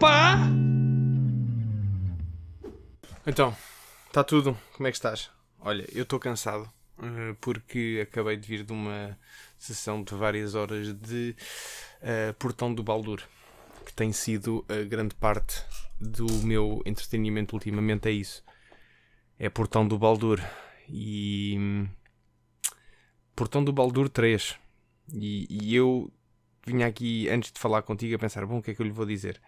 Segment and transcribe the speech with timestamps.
[0.00, 0.38] pá!
[3.26, 3.54] Então,
[4.06, 4.58] está tudo.
[4.72, 5.30] Como é que estás?
[5.60, 6.64] Olha, eu estou cansado
[6.98, 9.16] uh, porque acabei de vir de uma
[9.58, 11.36] sessão de várias horas de
[12.00, 13.20] uh, Portão do Baldur,
[13.84, 15.62] que tem sido a grande parte
[16.00, 18.08] do meu entretenimento ultimamente.
[18.08, 18.42] É isso.
[19.38, 20.40] É Portão do Baldur.
[20.88, 21.56] E.
[21.58, 21.88] hum,
[23.36, 24.56] Portão do Baldur 3.
[25.12, 26.10] E, e eu
[26.66, 28.92] vinha aqui antes de falar contigo a pensar: bom, o que é que eu lhe
[28.92, 29.40] vou dizer?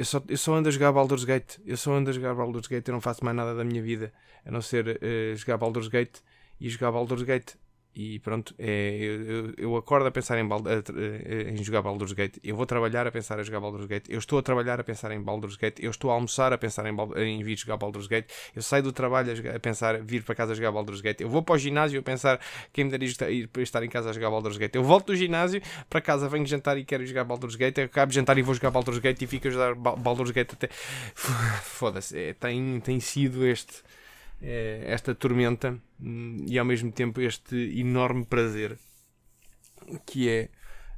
[0.00, 1.58] Eu só, eu só ando a jogar Baldur's Gate.
[1.66, 2.88] Eu só ando a jogar Baldur's Gate.
[2.88, 4.10] Eu não faço mais nada da minha vida
[4.46, 6.20] a não ser eh, jogar Baldur's Gate
[6.58, 7.52] e jogar Baldur's Gate.
[7.94, 12.38] E pronto, é, eu, eu- acordo a pensar em, eh, em jogar Baldur's Gate.
[12.42, 14.06] Eu vou trabalhar a pensar em jogar Baldur's Gate.
[14.08, 15.80] Eu estou a trabalhar a pensar em Baldur's Gate.
[15.80, 18.30] Eu estou a almoçar a pensar em, em vir jogar Baldur's Gate.
[18.54, 21.20] Eu saio do trabalho a, a pensar vir para casa a jogar Baldur's Gate.
[21.20, 22.38] Eu vou para o ginásio a pensar
[22.72, 24.74] quem me daria ir estar em casa a jogar Baldur's Gate.
[24.76, 27.76] Eu volto do ginásio para casa, venho jantar e quero jogar Baldur's Gate.
[27.78, 30.30] Eu acabo de jantar e vou jogar Baldur's Gate e fico a jogar Ba- Baldur's
[30.30, 30.68] Gate até.
[31.62, 33.82] Foda-se, é, tem, tem sido este,
[34.40, 38.78] esta tormenta hum, e ao mesmo tempo este enorme prazer
[40.06, 40.48] que é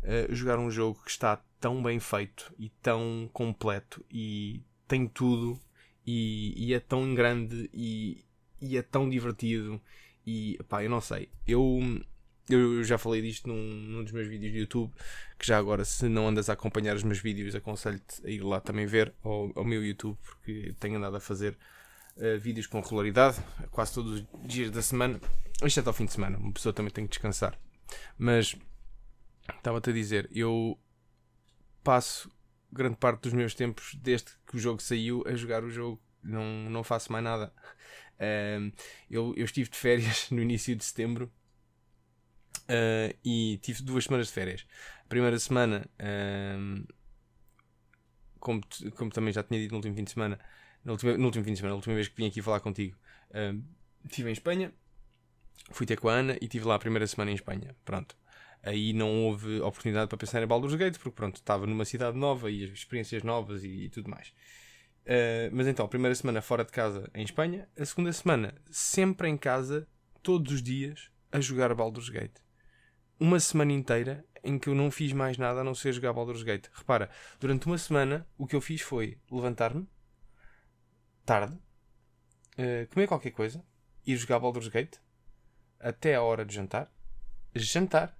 [0.03, 5.59] eh, jogar um jogo que está tão bem feito e tão completo e tem tudo
[6.07, 8.25] e, e é tão grande e,
[8.61, 9.81] e é tão divertido
[10.27, 11.29] e pá, eu não sei.
[11.47, 11.81] Eu,
[12.49, 14.93] eu já falei disto num, num dos meus vídeos do YouTube,
[15.39, 18.61] que já agora, se não andas a acompanhar os meus vídeos, aconselho-te a ir lá
[18.61, 21.57] também ver ao, ao meu YouTube, porque tenho andado a fazer
[22.17, 23.39] eh, vídeos com regularidade,
[23.71, 25.21] quase todos os dias da semana,
[25.63, 26.39] exceto ao fim de semana.
[26.39, 27.59] Uma pessoa também tem que descansar.
[28.19, 28.57] Mas
[29.57, 30.79] estava-te a dizer, eu
[31.83, 32.31] passo
[32.71, 36.01] grande parte dos meus tempos desde que o jogo saiu a jogar o jogo.
[36.23, 37.53] Não, não faço mais nada.
[39.11, 41.33] Eu, eu estive de férias no início de setembro
[42.69, 44.67] ah, e tive duas semanas de férias.
[45.05, 45.85] A primeira semana,
[48.39, 48.61] como,
[48.97, 50.39] como também já tinha dito no último fim de semana,
[50.85, 52.97] no último, no último fim de semana, na última vez que vim aqui falar contigo,
[53.33, 53.63] ahm,
[54.05, 54.73] estive em Espanha,
[55.71, 57.75] fui ter com a Ana e estive lá a primeira semana em Espanha.
[57.85, 58.17] Pronto.
[58.63, 62.51] Aí não houve oportunidade para pensar em Baldur's Gate, porque pronto, estava numa cidade nova
[62.51, 64.29] e as experiências novas e, tudo mais.
[65.05, 69.29] Uh, mas então, a primeira semana fora de casa em Espanha, a segunda semana sempre
[69.29, 69.89] em casa,
[70.23, 72.39] todos os dias, a jogar Baldur's Gate.
[73.19, 76.43] Uma semana inteira em que eu não fiz mais nada a não ser jogar Baldur's
[76.45, 76.67] Gate.
[76.73, 77.11] Repara,
[77.41, 79.89] durante uma semana o que eu fiz foi levantar-me
[81.25, 81.55] tarde,
[82.59, 83.65] uh, comer qualquer coisa,
[84.07, 84.97] ir jogar Baldur's Gate
[85.79, 86.93] até a hora de jantar,
[87.55, 88.17] jantar,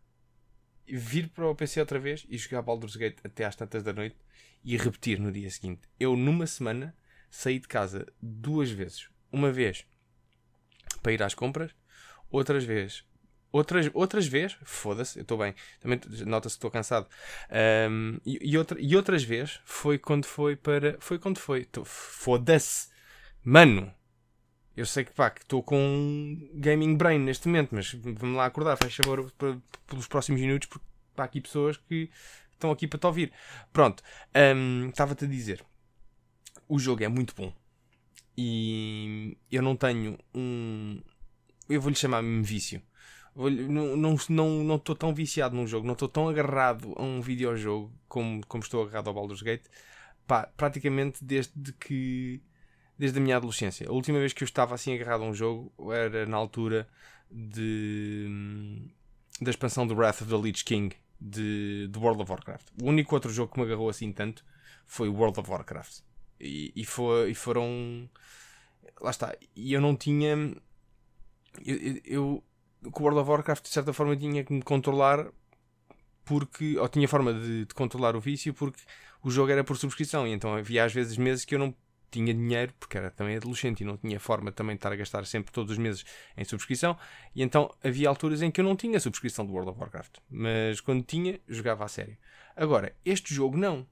[0.87, 4.17] vir para o PC outra vez e jogar Baldur's Gate até às tantas da noite
[4.65, 5.83] e repetir no dia seguinte.
[5.99, 6.95] Eu, numa semana,
[7.31, 9.09] saí de casa duas vezes.
[9.31, 9.87] Uma vez
[11.03, 11.73] para ir às compras,
[12.31, 13.05] outras vezes.
[13.51, 17.07] Outras, outras vezes, foda-se, eu estou bem, também nota-se que estou cansado.
[17.51, 20.97] Ahm, e, e, outra, e outras vezes foi quando foi para.
[21.01, 21.69] Foi quando foi.
[21.85, 22.89] Foda-se,
[23.45, 23.93] mano,
[24.77, 28.47] eu sei que pá, que estou com um gaming brain neste momento, mas vamos lá
[28.47, 29.31] acordar, faz favor
[29.87, 30.87] pelos próximos minutos, porque
[31.17, 32.11] há aqui pessoas que
[32.53, 33.33] estão aqui para te ouvir.
[33.73, 34.03] Pronto,
[34.57, 35.65] hum, estava-te a dizer,
[36.69, 37.53] o jogo é muito bom
[38.37, 41.01] e eu não tenho um.
[41.69, 42.83] Eu vou-lhe chamar mesmo vício.
[43.35, 47.21] Não não não não estou tão viciado num jogo, não estou tão agarrado a um
[47.21, 49.67] videojogo como, como estou agarrado ao Baldur's Gate,
[50.27, 52.43] pá, praticamente desde que
[53.03, 53.89] desde a minha adolescência.
[53.89, 56.87] A última vez que eu estava assim agarrado a um jogo era na altura
[57.29, 58.29] de
[59.41, 62.69] da expansão do Wrath of the Lich King de, de World of Warcraft.
[62.81, 64.45] O único outro jogo que me agarrou assim tanto
[64.87, 66.03] foi World of Warcraft.
[66.39, 68.09] E, e, foi, e foram.
[69.01, 69.35] Lá está.
[69.57, 70.55] E eu não tinha.
[71.67, 72.45] Eu, eu,
[72.93, 75.27] com World of Warcraft, de certa forma, tinha que me controlar
[76.25, 76.79] porque.
[76.79, 78.81] Ou tinha forma de, de controlar o vício porque
[79.25, 80.25] o jogo era por subscrição.
[80.25, 81.75] E então havia às vezes meses que eu não
[82.13, 85.25] tinha dinheiro, porque era também adolescente e não tinha forma também de estar a gastar
[85.27, 86.05] sempre todos os meses
[86.37, 86.97] em subscrição.
[87.35, 90.19] E então havia alturas em que eu não tinha subscrição do World of Warcraft.
[90.29, 92.17] Mas quando tinha, jogava a sério.
[92.55, 93.87] Agora, este jogo não.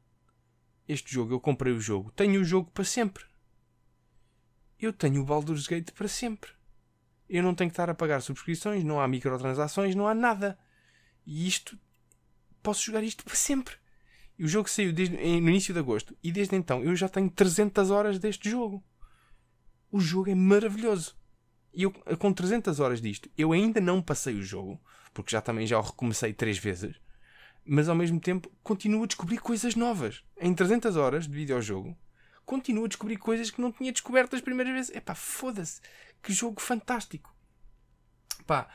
[0.87, 3.25] Este jogo, eu comprei o jogo, tenho o jogo para sempre.
[4.79, 6.51] Eu tenho o Baldur's Gate para sempre.
[7.29, 10.59] Eu não tenho que estar a pagar subscrições, não há microtransações, não há nada.
[11.25, 11.79] E isto,
[12.63, 13.80] posso jogar isto para sempre.
[14.41, 17.29] E o jogo saiu desde, no início de agosto e desde então eu já tenho
[17.29, 18.83] 300 horas deste jogo.
[19.93, 21.15] O jogo é maravilhoso.
[21.75, 24.81] E eu, com 300 horas disto, eu ainda não passei o jogo,
[25.13, 26.97] porque já também já o recomecei três vezes,
[27.67, 30.25] mas ao mesmo tempo continuo a descobrir coisas novas.
[30.41, 31.95] Em 300 horas de videojogo,
[32.47, 34.97] continuo a descobrir coisas que não tinha descoberto das primeiras vezes.
[34.97, 35.83] Epá, foda-se.
[36.23, 37.31] Que jogo fantástico.
[38.51, 38.67] Pá,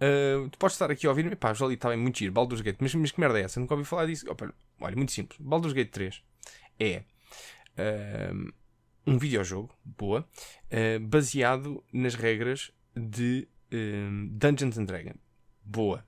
[0.00, 1.34] ah, tu podes estar aqui a ouvir-me.
[1.34, 2.32] Pá, ali está bem muito giro.
[2.32, 2.76] Baldur's Gate.
[2.78, 3.58] Mas, mas que merda é essa?
[3.58, 4.24] Nunca ouvi falar disso.
[4.80, 5.40] Olha, muito simples.
[5.40, 6.22] Baldur's Gate 3
[6.78, 7.02] é
[7.76, 8.52] uh,
[9.04, 10.20] um videojogo, boa,
[10.70, 15.18] uh, baseado nas regras de uh, Dungeons and Dragons,
[15.64, 16.04] boa.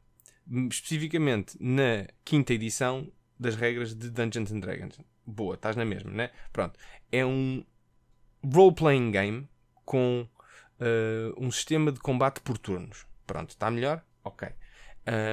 [0.70, 6.30] Especificamente na quinta edição das regras de Dungeons and Dragons, boa, estás na mesma, né?
[6.52, 6.78] Pronto,
[7.10, 7.64] é um
[8.44, 9.48] role-playing game
[9.84, 10.28] com
[10.80, 13.04] uh, um sistema de combate por turnos.
[13.26, 14.04] Pronto, está melhor?
[14.24, 14.48] Ok.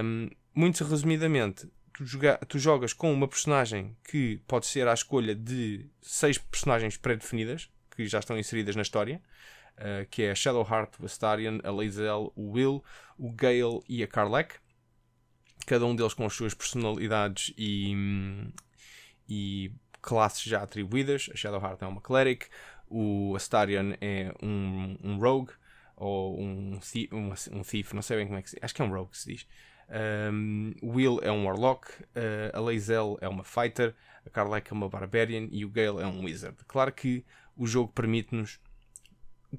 [0.03, 5.33] Um, muito resumidamente, tu, joga tu, jogas com uma personagem que pode ser à escolha
[5.33, 9.21] de seis personagens pré-definidas que já estão inseridas na história,
[9.77, 12.83] uh, que é a Shadowheart, o Astarion, a Lae'zel, o Will,
[13.17, 14.55] o Gale e a Karlek.
[15.65, 17.95] Cada um deles com as suas personalidades e,
[19.29, 21.29] e classes já atribuídas.
[21.31, 22.47] A Shadowheart é uma Cleric,
[22.87, 25.53] o Astarion é um, um Rogue,
[25.95, 26.79] ou um,
[27.11, 28.63] um, um Thief, não sei bem como é que se diz.
[28.63, 29.47] Acho que é um Rogue que se diz.
[29.89, 33.93] Um, Will é um Warlock, uh, a Lae'zel é uma Fighter,
[34.25, 36.57] a Karlek é uma Barbarian e o Gale é um Wizard.
[36.67, 37.25] Claro que
[37.55, 38.59] o jogo permite-nos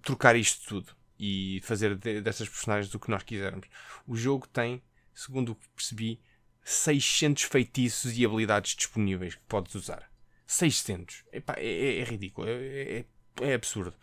[0.02, 3.69] trocar isto tudo e fazer de, dessas personagens o que nós quisermos.
[4.06, 4.82] O jogo tem,
[5.12, 6.20] segundo o que percebi,
[6.62, 10.10] 600 feitiços e habilidades disponíveis que podes usar.
[10.46, 11.25] 600.
[11.32, 12.48] Epá, é, é, é ridículo.
[12.48, 13.04] É, é,
[13.42, 13.94] é absurdo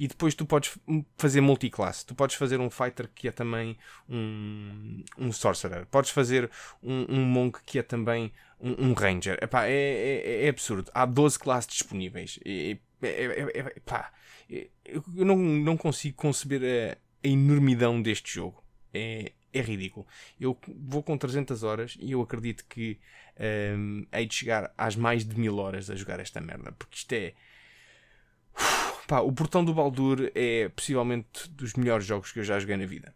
[0.00, 0.78] e depois tu podes
[1.18, 2.06] fazer multiclasse.
[2.06, 3.76] Tu podes fazer um fighter que é também
[4.08, 5.84] um, um sorcerer.
[5.84, 6.50] Podes fazer
[6.82, 9.38] um, um monk que é também um, um ranger.
[9.42, 10.90] Epá, é, é, é, absurdo.
[10.94, 12.40] Há 12 classes disponíveis.
[12.46, 12.78] É,
[13.76, 14.10] epá,
[14.48, 18.64] eu não, não consigo conceber a, a enormidão deste jogo.
[18.94, 20.06] É, é ridículo.
[20.40, 22.98] Eu vou com 300 horas e eu acredito que
[23.76, 26.72] um, hei de chegar às mais de mil horas a jogar esta merda.
[26.72, 27.34] Porque isto é
[29.10, 32.86] Pá, o Portão do Baldur é possivelmente dos melhores jogos que eu já joguei na
[32.86, 33.12] vida.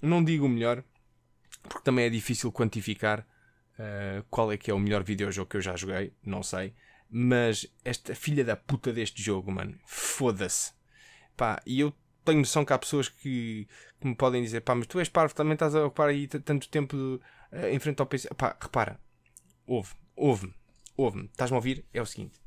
[0.00, 0.82] Não digo o melhor,
[1.64, 3.20] porque também é difícil quantificar
[3.78, 6.72] uh, qual é que é o melhor videojogo que eu já joguei, não sei.
[7.10, 10.72] Mas esta filha da puta deste jogo, mano, foda-se.
[11.36, 11.92] Pá, e eu
[12.24, 13.68] tenho noção que há pessoas que,
[14.00, 16.70] que, me podem dizer, pá, mas tu és parvo, também estás a ocupar aí tanto
[16.70, 17.20] tempo uh,
[17.70, 18.30] em frente ao PC.
[18.34, 18.98] Pá, repara,
[19.66, 20.54] ouve, ouve-me,
[20.96, 21.84] ouve-me, estás-me a ouvir?
[21.92, 22.40] É o seguinte,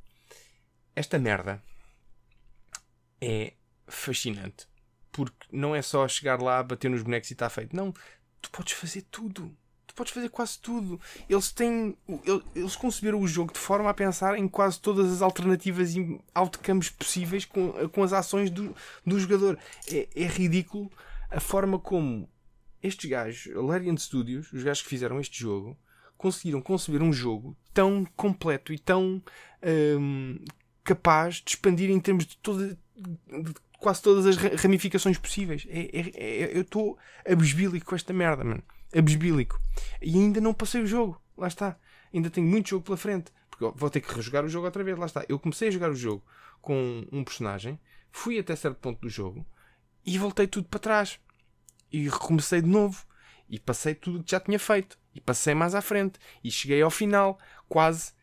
[0.95, 1.61] esta merda
[3.21, 3.53] é
[3.87, 4.67] fascinante.
[5.11, 7.75] Porque não é só chegar lá, bater nos bonecos e está feito.
[7.75, 7.93] Não,
[8.41, 9.55] tu podes fazer tudo.
[9.85, 10.99] Tu podes fazer quase tudo.
[11.29, 11.97] Eles têm.
[12.55, 16.89] Eles conceberam o jogo de forma a pensar em quase todas as alternativas e outcomes
[16.89, 18.75] possíveis com, com as ações do,
[19.05, 19.59] do jogador.
[19.91, 20.89] É, é ridículo
[21.29, 22.29] a forma como
[22.81, 25.77] estes gajos, Larian Studios, os gajos que fizeram este jogo,
[26.17, 29.21] conseguiram conceber um jogo tão completo e tão
[29.99, 30.43] hum,
[30.83, 32.77] capaz de expandir em termos de toda, de
[33.79, 35.65] quase todas as ramificações possíveis.
[35.69, 38.63] É, é, é, eu estou abesbílico com esta merda, mano.
[38.95, 39.59] Abesbílico.
[40.01, 41.21] E ainda não passei o jogo.
[41.37, 41.77] Lá está.
[42.13, 43.31] Ainda tenho muito jogo pela frente.
[43.49, 44.97] Porque vou ter que rejogar o jogo outra vez.
[44.97, 45.25] Lá está.
[45.27, 46.23] Eu comecei a jogar o jogo
[46.61, 47.79] com um personagem,
[48.11, 49.43] fui até certo ponto do jogo
[50.05, 51.19] e voltei tudo para trás.
[51.91, 53.05] E recomecei de novo.
[53.49, 54.97] E passei tudo o que já tinha feito.
[55.13, 56.19] E passei mais à frente.
[56.43, 57.37] E cheguei ao final,
[57.67, 58.13] quase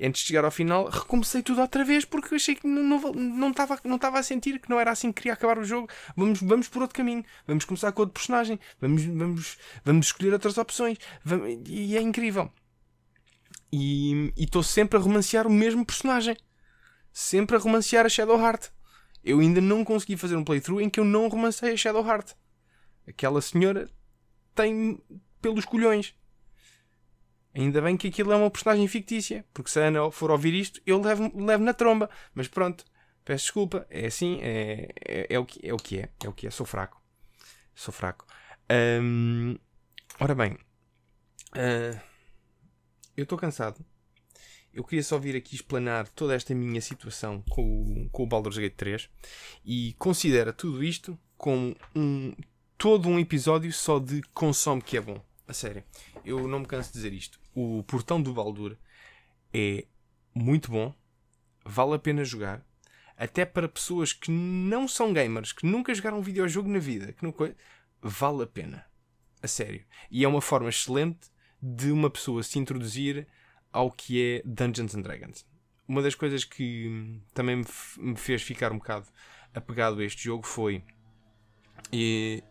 [0.00, 3.98] antes de chegar ao final, recomecei tudo outra vez porque achei que não estava não,
[3.98, 5.88] não a sentir que não era assim que queria acabar o jogo.
[6.16, 10.58] Vamos, vamos por outro caminho, vamos começar com outro personagem, vamos, vamos, vamos escolher outras
[10.58, 10.98] opções.
[11.24, 12.50] Vamos, e é incrível.
[13.72, 16.36] E estou sempre a romancear o mesmo personagem,
[17.12, 18.70] sempre a romancear a Shadowheart.
[19.24, 22.32] Eu ainda não consegui fazer um playthrough em que eu não romancei a Shadowheart.
[23.08, 23.88] Aquela senhora
[24.54, 25.00] tem
[25.40, 26.14] pelos colhões.
[27.56, 30.78] Ainda bem que aquilo é uma personagem fictícia, porque se a Ana for ouvir isto,
[30.84, 32.10] eu levo, levo na tromba.
[32.34, 32.84] Mas pronto,
[33.24, 36.34] peço desculpa, é assim, é, é, é, o, que, é o que é, é o
[36.34, 37.02] que é, sou fraco.
[37.74, 38.26] Sou fraco.
[40.20, 42.00] Ora bem, uh,
[43.16, 43.82] eu estou cansado.
[44.72, 48.76] Eu queria só vir aqui explanar toda esta minha situação com, com o Baldur's Gate
[48.76, 49.08] 3
[49.64, 52.34] e considera tudo isto como um,
[52.76, 55.18] todo um episódio só de consome que é bom.
[55.48, 55.82] A sério,
[56.22, 57.45] eu não me canso de dizer isto.
[57.56, 58.76] O Portão do Baldur
[59.50, 59.86] é
[60.34, 60.94] muito bom,
[61.64, 62.62] vale a pena jogar,
[63.16, 67.24] até para pessoas que não são gamers, que nunca jogaram um videojogo na vida, que
[67.24, 67.56] nunca...
[68.02, 68.84] vale a pena.
[69.42, 69.82] A sério.
[70.10, 71.30] E é uma forma excelente
[71.62, 73.26] de uma pessoa se introduzir
[73.72, 75.46] ao que é Dungeons and Dragons.
[75.88, 77.64] Uma das coisas que também
[77.96, 79.06] me fez ficar um bocado
[79.54, 80.84] apegado a este jogo foi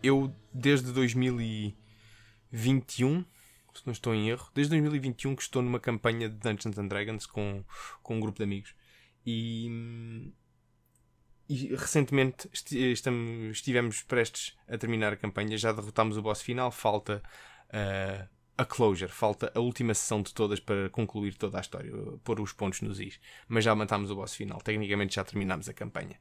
[0.01, 1.77] eu desde 2000 e
[2.51, 3.23] 21,
[3.79, 7.25] se não estou em erro, desde 2021 que estou numa campanha de Dungeons and Dragons
[7.25, 7.63] com,
[8.01, 8.73] com um grupo de amigos.
[9.25, 10.31] E,
[11.49, 17.21] e recentemente estamos, estivemos prestes a terminar a campanha, já derrotámos o boss final, falta
[17.69, 18.27] uh,
[18.57, 21.91] a closure, falta a última sessão de todas para concluir toda a história,
[22.23, 23.19] pôr os pontos nos is.
[23.47, 26.17] Mas já matámos o boss final, tecnicamente já terminámos a campanha.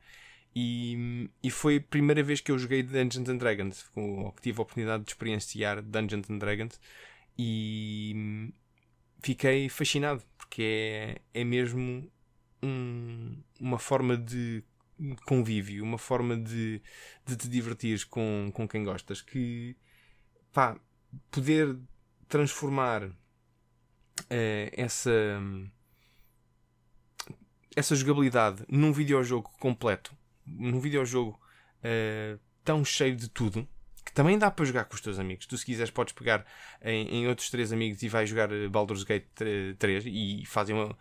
[0.56, 4.62] E, e foi a primeira vez que eu joguei Dungeons and Dragons, que tive a
[4.62, 6.80] oportunidade de experienciar Dungeons and Dragons
[7.38, 8.52] e
[9.20, 12.10] fiquei fascinado, porque é, é mesmo
[12.62, 14.62] um, uma forma de
[15.26, 16.80] convívio, uma forma de,
[17.26, 19.76] de te divertir com, com quem gostas, que
[20.52, 20.78] pá,
[21.30, 21.76] poder
[22.28, 23.14] transformar uh,
[24.72, 25.10] essa
[27.76, 31.40] essa jogabilidade num videojogo completo, num videojogo
[31.80, 33.68] uh, tão cheio de tudo,
[34.14, 35.44] também dá para jogar com os teus amigos.
[35.44, 36.46] Tu, se quiseres, podes pegar
[36.80, 39.26] em, em outros três amigos e vais jogar Baldur's Gate
[39.78, 40.96] 3 e fazem uma,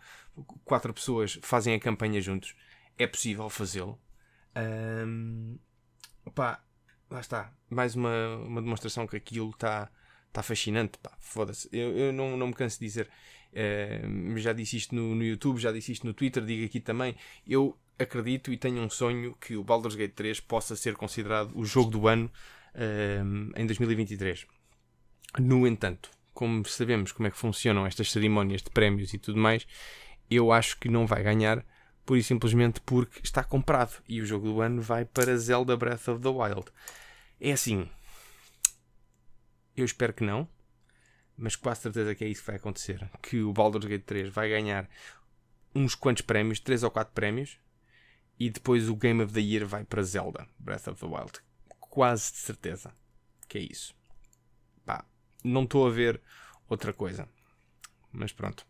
[0.64, 2.54] quatro pessoas fazem a campanha juntos.
[2.98, 3.98] É possível fazê-lo.
[4.56, 5.58] Um,
[6.36, 7.52] lá está.
[7.70, 9.90] Mais uma, uma demonstração que aquilo está
[10.32, 10.98] tá fascinante.
[11.18, 11.68] Foda-se.
[11.72, 13.08] Eu, eu não, não me canso de dizer.
[14.36, 17.14] Já disse isto no, no YouTube, já disse isto no Twitter, digo aqui também.
[17.46, 21.64] Eu acredito e tenho um sonho que o Baldur's Gate 3 possa ser considerado o
[21.64, 22.28] jogo do ano
[22.74, 24.46] uh, em 2023.
[25.38, 29.66] No entanto, como sabemos como é que funcionam estas cerimónias de prémios e tudo mais,
[30.30, 31.64] eu acho que não vai ganhar,
[32.04, 36.08] por e simplesmente porque está comprado e o jogo do ano vai para Zelda Breath
[36.08, 36.66] of the Wild.
[37.40, 37.88] É assim,
[39.76, 40.48] eu espero que não,
[41.36, 43.08] mas quase certeza que é isso que vai acontecer.
[43.22, 44.88] Que o Baldur's Gate 3 vai ganhar
[45.74, 47.58] uns quantos prémios, 3 ou 4 prémios,
[48.38, 51.40] e depois o Game of the Year vai para Zelda Breath of the Wild.
[51.94, 52.92] Quase de certeza
[53.48, 53.94] que é isso.
[54.84, 55.04] Pá,
[55.44, 56.20] não estou a ver
[56.68, 57.28] outra coisa.
[58.10, 58.66] Mas pronto.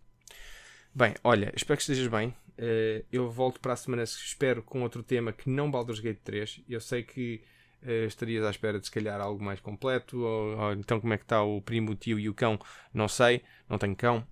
[0.95, 2.28] Bem, olha, espero que estejas bem.
[2.59, 6.64] Uh, eu volto para a semana, espero, com outro tema que não Baldur's Gate 3.
[6.69, 7.43] Eu sei que
[7.83, 11.16] uh, estarias à espera de se calhar algo mais completo, ou, ou, então como é
[11.16, 12.61] que está o primo, o tio e o cão,
[12.93, 14.26] não sei, não tenho cão.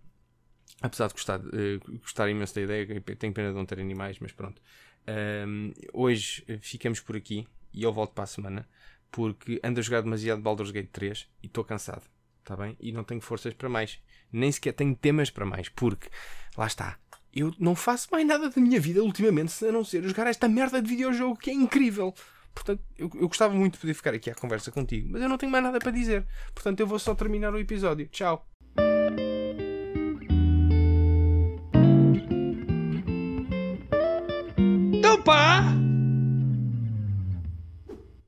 [0.82, 4.32] Apesar de gostar, uh, gostar imenso da ideia, tenho pena de não ter animais, mas
[4.32, 4.60] pronto.
[5.06, 8.68] Ehm, hoje ficamos por aqui e eu volto para a semana
[9.10, 12.02] porque ando a jogar demasiado Baldur's Gate 3 e estou cansado,
[12.40, 12.76] está bem?
[12.80, 14.00] E não tenho forças para mais
[14.32, 16.08] nem sequer tenho temas para mais, porque
[16.56, 16.96] lá está.
[17.32, 20.80] Eu não faço mais nada da minha vida ultimamente a não ser jogar esta merda
[20.80, 22.14] de videojogo que é incrível.
[22.54, 25.38] Portanto, eu, eu gostava muito de poder ficar aqui à conversa contigo, mas eu não
[25.38, 26.26] tenho mais nada para dizer.
[26.54, 28.06] Portanto, eu vou só terminar o episódio.
[28.08, 28.51] Tchau.